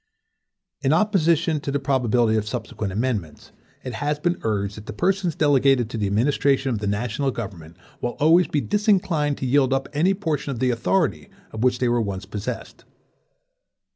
In 0.81 0.93
opposition 0.93 1.59
to 1.59 1.69
the 1.71 1.79
probability 1.79 2.35
of 2.35 2.47
subsequent 2.47 2.91
amendments, 2.91 3.51
it 3.83 3.93
has 3.93 4.17
been 4.17 4.39
urged 4.41 4.75
that 4.77 4.87
the 4.87 4.93
persons 4.93 5.35
delegated 5.35 5.91
to 5.91 5.97
the 5.99 6.07
administration 6.07 6.71
of 6.71 6.79
the 6.79 6.87
national 6.87 7.29
government 7.29 7.77
will 8.01 8.17
always 8.19 8.47
be 8.47 8.61
disinclined 8.61 9.37
to 9.37 9.45
yield 9.45 9.73
up 9.73 9.87
any 9.93 10.15
portion 10.15 10.49
of 10.51 10.57
the 10.57 10.71
authority 10.71 11.29
of 11.51 11.63
which 11.63 11.77
they 11.77 11.87
were 11.87 12.01
once 12.01 12.25
possessed. 12.25 12.83